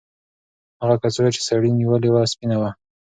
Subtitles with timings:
[0.81, 2.69] هغه کڅوړه چې سړي نیولې وه سپینه وه.